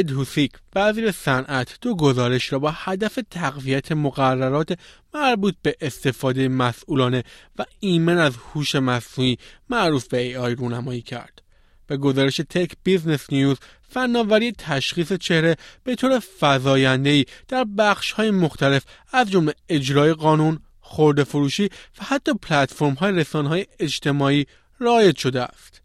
اد 0.00 0.10
هوسیک 0.10 0.52
وزیر 0.74 1.10
صنعت 1.10 1.78
دو 1.80 1.96
گزارش 1.96 2.52
را 2.52 2.58
با 2.58 2.70
هدف 2.74 3.18
تقویت 3.30 3.92
مقررات 3.92 4.78
مربوط 5.14 5.54
به 5.62 5.76
استفاده 5.80 6.48
مسئولانه 6.48 7.24
و 7.58 7.64
ایمن 7.80 8.18
از 8.18 8.36
هوش 8.36 8.74
مصنوعی 8.74 9.38
معروف 9.70 10.08
به 10.08 10.38
AI 10.38 10.54
رونمایی 10.54 11.02
کرد. 11.02 11.42
به 11.86 11.96
گزارش 11.96 12.36
Tech 12.36 12.72
Business 12.84 13.32
News 13.32 13.56
فناوری 13.88 14.52
تشخیص 14.52 15.12
چهره 15.12 15.56
به 15.84 15.94
طور 15.94 16.18
فزاینده‌ای 16.18 17.24
در 17.48 17.64
بخش‌های 17.78 18.30
مختلف 18.30 18.84
از 19.12 19.30
جمله 19.30 19.54
اجرای 19.68 20.12
قانون، 20.12 20.60
خورده 20.80 21.24
فروشی 21.24 21.64
و 22.00 22.04
حتی 22.04 22.34
پلتفرم‌های 22.34 23.12
رسانه‌های 23.12 23.66
اجتماعی 23.78 24.46
رایج 24.78 25.16
شده 25.16 25.42
است. 25.42 25.79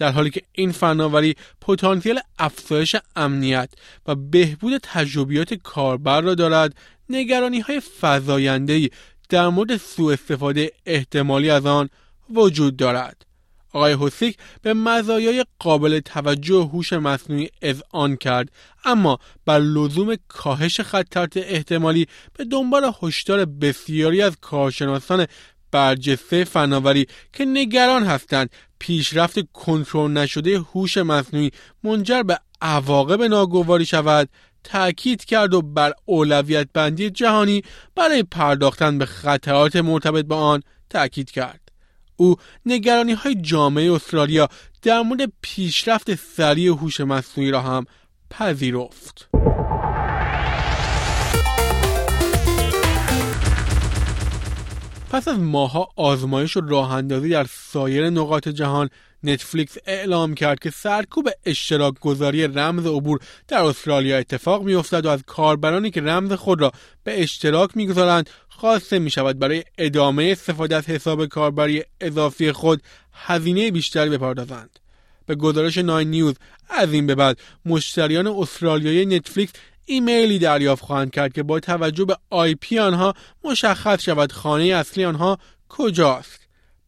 در 0.00 0.12
حالی 0.12 0.30
که 0.30 0.42
این 0.52 0.72
فناوری 0.72 1.36
پتانسیل 1.60 2.20
افزایش 2.38 2.96
امنیت 3.16 3.70
و 4.06 4.14
بهبود 4.14 4.80
تجربیات 4.82 5.54
کاربر 5.54 6.20
را 6.20 6.34
دارد 6.34 6.74
نگرانی 7.08 7.60
های 7.60 7.80
فضایندهی 7.80 8.90
در 9.28 9.48
مورد 9.48 9.76
سوء 9.76 10.12
استفاده 10.12 10.72
احتمالی 10.86 11.50
از 11.50 11.66
آن 11.66 11.88
وجود 12.34 12.76
دارد. 12.76 13.26
آقای 13.72 13.96
حسیک 14.00 14.36
به 14.62 14.74
مزایای 14.74 15.44
قابل 15.58 16.00
توجه 16.00 16.70
هوش 16.72 16.92
مصنوعی 16.92 17.48
اذعان 17.62 18.16
کرد 18.16 18.48
اما 18.84 19.18
بر 19.44 19.58
لزوم 19.58 20.16
کاهش 20.28 20.80
خطرات 20.80 21.36
احتمالی 21.36 22.06
به 22.38 22.44
دنبال 22.44 22.92
هشدار 23.02 23.44
بسیاری 23.44 24.22
از 24.22 24.36
کارشناسان 24.40 25.26
برجسته 25.70 26.44
فناوری 26.44 27.06
که 27.32 27.44
نگران 27.44 28.04
هستند 28.04 28.50
پیشرفت 28.80 29.52
کنترل 29.52 30.10
نشده 30.10 30.58
هوش 30.58 30.98
مصنوعی 30.98 31.50
منجر 31.84 32.22
به 32.22 32.38
عواقب 32.60 33.22
ناگواری 33.22 33.86
شود 33.86 34.28
تأکید 34.64 35.24
کرد 35.24 35.54
و 35.54 35.62
بر 35.62 35.92
اولویت 36.04 36.68
بندی 36.74 37.10
جهانی 37.10 37.62
برای 37.94 38.22
پرداختن 38.22 38.98
به 38.98 39.06
خطرات 39.06 39.76
مرتبط 39.76 40.24
با 40.24 40.36
آن 40.36 40.62
تأکید 40.90 41.30
کرد 41.30 41.60
او 42.16 42.36
نگرانی 42.66 43.12
های 43.12 43.34
جامعه 43.34 43.92
استرالیا 43.92 44.48
در 44.82 45.02
مورد 45.02 45.32
پیشرفت 45.42 46.14
سریع 46.14 46.72
هوش 46.72 47.00
مصنوعی 47.00 47.50
را 47.50 47.60
هم 47.60 47.86
پذیرفت. 48.30 49.28
پس 55.10 55.28
از 55.28 55.38
ماها 55.38 55.88
آزمایش 55.96 56.56
و 56.56 56.60
راه 56.60 56.92
اندازی 56.92 57.28
در 57.28 57.46
سایر 57.50 58.10
نقاط 58.10 58.48
جهان 58.48 58.90
نتفلیکس 59.22 59.76
اعلام 59.86 60.34
کرد 60.34 60.58
که 60.58 60.70
سرکوب 60.70 61.28
اشتراک 61.46 61.94
گذاری 62.00 62.46
رمز 62.46 62.86
عبور 62.86 63.20
در 63.48 63.62
استرالیا 63.64 64.18
اتفاق 64.18 64.62
میافتد 64.62 65.06
و 65.06 65.08
از 65.08 65.22
کاربرانی 65.26 65.90
که 65.90 66.00
رمز 66.00 66.32
خود 66.32 66.60
را 66.60 66.72
به 67.04 67.22
اشتراک 67.22 67.76
می‌گذارند 67.76 68.30
خواسته 68.48 68.98
می 68.98 69.10
شود 69.10 69.38
برای 69.38 69.64
ادامه 69.78 70.24
استفاده 70.24 70.76
از 70.76 70.86
حساب 70.86 71.26
کاربری 71.26 71.84
اضافی 72.00 72.52
خود 72.52 72.82
هزینه 73.12 73.70
بیشتری 73.70 74.10
بپردازند. 74.10 74.78
به 75.26 75.34
گزارش 75.34 75.78
Nine 75.78 76.10
News 76.10 76.34
از 76.68 76.92
این 76.92 77.06
به 77.06 77.14
بعد 77.14 77.38
مشتریان 77.64 78.26
استرالیایی 78.26 79.06
نتفلیکس 79.06 79.52
ایمیلی 79.90 80.38
دریافت 80.38 80.84
خواهند 80.84 81.10
کرد 81.10 81.32
که 81.32 81.42
با 81.42 81.60
توجه 81.60 82.04
به 82.04 82.16
IP 82.30 82.78
آنها 82.78 83.14
مشخص 83.44 84.02
شود 84.02 84.32
خانه 84.32 84.64
اصلی 84.64 85.04
آنها 85.04 85.38
کجاست. 85.68 86.40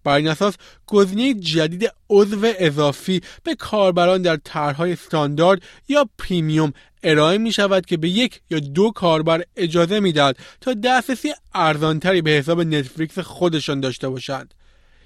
بر 0.04 0.14
این 0.14 0.28
اساس 0.28 0.54
گزینه 0.86 1.34
جدید 1.34 1.92
عضو 2.10 2.52
اضافی 2.58 3.20
به 3.44 3.54
کاربران 3.54 4.22
در 4.22 4.38
طرحهای 4.44 4.92
استاندارد 4.92 5.62
یا 5.88 6.08
پریمیوم 6.18 6.72
ارائه 7.02 7.38
می 7.38 7.52
شود 7.52 7.86
که 7.86 7.96
به 7.96 8.08
یک 8.08 8.40
یا 8.50 8.58
دو 8.58 8.90
کاربر 8.90 9.42
اجازه 9.56 10.00
می‌دهد 10.00 10.36
تا 10.60 10.74
دسترسی 10.74 11.32
ارزانتری 11.54 12.22
به 12.22 12.30
حساب 12.30 12.60
نتفلیکس 12.60 13.18
خودشان 13.18 13.80
داشته 13.80 14.08
باشند. 14.08 14.54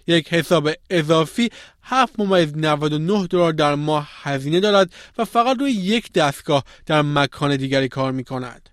یک 0.07 0.35
حساب 0.35 0.71
اضافی 0.91 1.51
7 1.83 2.21
ممیز 2.21 2.53
99 2.57 3.27
دلار 3.27 3.53
در 3.53 3.75
ماه 3.75 4.09
هزینه 4.23 4.61
دارد 4.61 4.93
و 5.19 5.25
فقط 5.25 5.57
روی 5.61 5.73
یک 5.73 6.13
دستگاه 6.13 6.65
در 6.87 7.03
مکان 7.03 7.57
دیگری 7.57 7.89
کار 7.89 8.13
می 8.13 8.25
کند. 8.25 8.71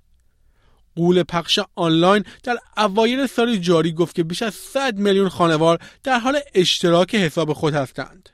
غول 0.95 1.23
پخش 1.23 1.59
آنلاین 1.75 2.23
در 2.43 2.57
اوایل 2.77 3.27
سال 3.27 3.55
جاری 3.55 3.91
گفت 3.91 4.15
که 4.15 4.23
بیش 4.23 4.41
از 4.41 4.53
100 4.53 4.97
میلیون 4.97 5.29
خانوار 5.29 5.79
در 6.03 6.19
حال 6.19 6.39
اشتراک 6.55 7.15
حساب 7.15 7.53
خود 7.53 7.73
هستند. 7.73 8.29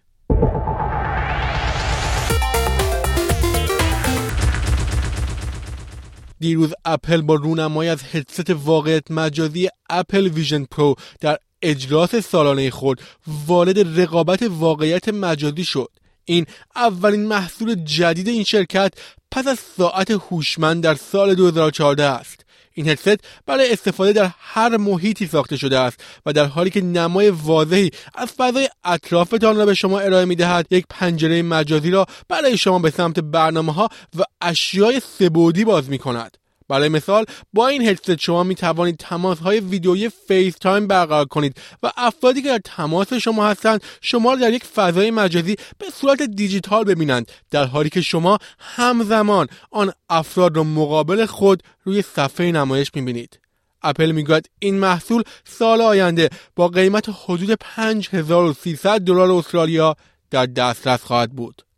دیروز 6.40 6.74
اپل 6.86 7.22
با 7.22 7.36
رونمایی 7.36 7.90
از 7.90 8.04
هدست 8.04 8.50
واقعیت 8.50 9.12
مجازی 9.12 9.70
Apple 9.90 10.28
Vision 10.28 10.66
Pro 10.66 10.96
در 11.20 11.38
اجلاس 11.62 12.16
سالانه 12.16 12.70
خود 12.70 13.02
وارد 13.48 14.00
رقابت 14.02 14.44
واقعیت 14.50 15.10
مجازی 15.10 15.66
شد. 15.66 15.90
این 16.26 16.46
اولین 16.76 17.26
محصول 17.26 17.76
جدید 17.76 18.28
این 18.28 18.44
شرکت 18.44 18.94
پس 19.32 19.48
از 19.48 19.60
ساعت 19.78 20.12
هوشمند 20.12 20.84
در 20.84 20.96
سال 20.96 21.36
2014 21.36 22.04
است. 22.04 22.46
این 22.74 22.88
هدست 22.88 23.20
برای 23.46 23.74
استفاده 23.74 24.14
در 24.14 24.32
هر 24.40 24.78
محیطی 24.78 25.28
ساخته 25.28 25.58
شده 25.58 25.80
است 25.80 26.00
و 26.26 26.34
در 26.34 26.46
حالی 26.46 26.70
که 26.70 26.82
نمای 26.82 27.30
واضحی 27.30 27.92
از 28.16 28.32
فضای 28.32 28.70
اطرافتان 28.84 29.58
را 29.58 29.66
به 29.66 29.74
شما 29.74 30.00
ارائه 30.00 30.26
می 30.26 30.36
دهد 30.36 30.68
یک 30.72 30.86
پنجره 30.90 31.42
مجازی 31.42 31.92
را 31.92 32.06
برای 32.30 32.58
شما 32.58 32.80
به 32.80 32.90
سمت 32.90 33.20
برنامه 33.20 33.74
ها 33.74 33.90
و 34.20 34.24
اشیای 34.42 35.02
سه‌بعدی 35.20 35.66
باز 35.66 35.90
می 35.90 35.98
کند 35.98 36.38
برای 36.70 36.90
مثال 36.90 37.26
با 37.54 37.68
این 37.68 37.88
هدست 37.88 38.20
شما 38.20 38.44
می 38.44 38.56
توانید 38.56 38.98
تماس 38.98 39.40
های 39.40 39.60
ویدیویی 39.60 40.10
FaceTime 40.10 40.88
برقرار 40.88 41.26
کنید 41.26 41.58
و 41.84 41.92
افرادی 41.98 42.42
که 42.42 42.48
در 42.48 42.60
تماس 42.64 43.14
شما 43.14 43.48
هستند 43.48 43.84
شما 44.02 44.34
را 44.34 44.40
در 44.40 44.54
یک 44.54 44.64
فضای 44.64 45.12
مجازی 45.12 45.56
به 45.78 45.86
صورت 45.94 46.22
دیجیتال 46.22 46.84
ببینند 46.84 47.32
در 47.52 47.66
حالی 47.66 47.90
که 47.90 48.02
شما 48.02 48.38
همزمان 48.60 49.48
آن 49.72 49.92
افراد 50.10 50.58
را 50.58 50.64
مقابل 50.64 51.26
خود 51.26 51.64
روی 51.84 52.02
صفحه 52.02 52.52
نمایش 52.52 52.92
می 52.96 53.02
بینید. 53.02 53.40
اپل 53.82 54.12
می‌گوید 54.12 54.50
این 54.60 54.80
محصول 54.80 55.24
سال 55.46 55.82
آینده 55.82 56.30
با 56.56 56.68
قیمت 56.68 57.10
حدود 57.26 57.58
5300 57.62 59.02
دلار 59.02 59.32
استرالیا 59.32 59.96
در 60.32 60.46
دسترس 60.46 61.04
خواهد 61.04 61.32
بود. 61.32 61.69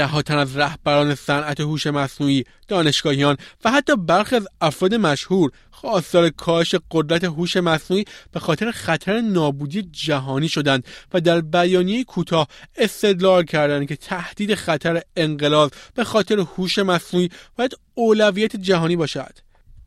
دهاتن 0.00 0.38
از 0.38 0.56
رهبران 0.56 1.14
صنعت 1.14 1.60
هوش 1.60 1.86
مصنوعی 1.86 2.44
دانشگاهیان 2.68 3.36
و 3.64 3.70
حتی 3.70 3.96
برخی 3.96 4.36
از 4.36 4.48
افراد 4.60 4.94
مشهور 4.94 5.50
خواستار 5.70 6.30
کاهش 6.30 6.74
قدرت 6.90 7.24
هوش 7.24 7.56
مصنوعی 7.56 8.04
به 8.32 8.40
خاطر 8.40 8.70
خطر 8.70 9.20
نابودی 9.20 9.82
جهانی 9.82 10.48
شدند 10.48 10.84
و 11.12 11.20
در 11.20 11.40
بیانیه 11.40 12.04
کوتاه 12.04 12.48
استدلال 12.76 13.44
کردند 13.44 13.88
که 13.88 13.96
تهدید 13.96 14.54
خطر 14.54 15.02
انقلاب 15.16 15.72
به 15.94 16.04
خاطر 16.04 16.38
هوش 16.38 16.78
مصنوعی 16.78 17.28
باید 17.56 17.76
اولویت 17.94 18.56
جهانی 18.56 18.96
باشد. 18.96 19.38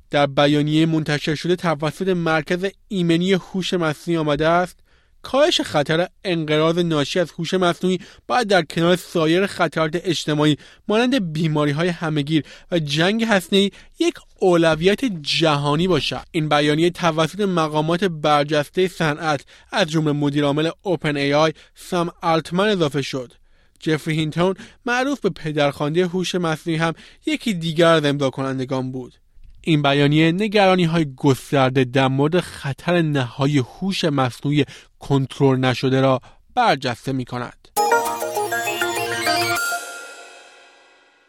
در 0.09 0.25
بیانیه 0.25 0.85
منتشر 0.85 1.35
شده 1.35 1.55
توسط 1.55 2.07
مرکز 2.07 2.65
ایمنی 2.87 3.33
هوش 3.33 3.73
مصنوعی 3.73 4.17
آمده 4.17 4.47
است 4.47 4.82
کاهش 5.23 5.61
خطر 5.61 6.07
انقراض 6.23 6.77
ناشی 6.77 7.19
از 7.19 7.31
هوش 7.31 7.53
مصنوعی 7.53 7.99
باید 8.27 8.47
در 8.47 8.61
کنار 8.61 8.95
سایر 8.95 9.45
خطرات 9.45 9.91
اجتماعی 10.03 10.57
مانند 10.87 11.33
بیماری 11.33 11.71
های 11.71 11.87
همگیر 11.87 12.43
و 12.71 12.79
جنگ 12.79 13.23
هسته‌ای 13.23 13.71
یک 13.99 14.13
اولویت 14.39 15.05
جهانی 15.05 15.87
باشد. 15.87 16.25
این 16.31 16.49
بیانیه 16.49 16.89
توسط 16.89 17.39
مقامات 17.39 18.03
برجسته 18.03 18.87
صنعت 18.87 19.45
از 19.71 19.87
جمله 19.87 20.11
مدیرعامل 20.11 20.69
اوپن 20.81 21.17
ای 21.17 21.33
آی 21.33 21.53
سام 21.75 22.11
آلتمن 22.21 22.67
اضافه 22.67 23.01
شد. 23.01 23.33
جفری 23.79 24.15
هینتون 24.15 24.55
معروف 24.85 25.19
به 25.19 25.29
پدرخوانده 25.29 26.07
هوش 26.07 26.35
مصنوعی 26.35 26.79
هم 26.79 26.93
یکی 27.25 27.53
دیگر 27.53 27.87
از 27.87 28.05
امضا 28.05 28.29
کنندگان 28.29 28.91
بود. 28.91 29.22
این 29.65 29.81
بیانیه 29.81 30.31
نگرانی 30.31 30.83
های 30.83 31.05
گسترده 31.17 31.83
در 31.83 32.07
مورد 32.07 32.39
خطر 32.39 33.01
نهای 33.01 33.57
هوش 33.57 34.03
مصنوعی 34.05 34.65
کنترل 34.99 35.59
نشده 35.59 36.01
را 36.01 36.21
برجسته 36.55 37.11
می 37.11 37.25
کند. 37.25 37.67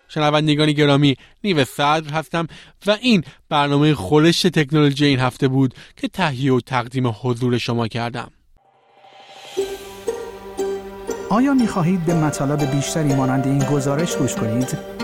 شنوندگان 0.08 0.72
گرامی 0.72 1.16
نیو 1.44 1.64
صدر 1.64 2.10
هستم 2.10 2.46
و 2.86 2.96
این 3.00 3.25
برنامه 3.48 3.94
خورش 3.94 4.42
تکنولوژی 4.42 5.04
این 5.06 5.19
هفته 5.19 5.48
بود 5.48 5.75
که 5.96 6.08
تهیه 6.08 6.52
و 6.52 6.60
تقدیم 6.60 7.14
حضور 7.22 7.58
شما 7.58 7.88
کردم 7.88 8.30
آیا 11.30 11.54
می 11.54 11.66
خواهید 11.66 12.04
به 12.04 12.14
مطالب 12.14 12.70
بیشتری 12.70 13.14
مانند 13.14 13.46
این 13.46 13.58
گزارش 13.58 14.16
گوش 14.16 14.34
کنید؟ 14.34 15.03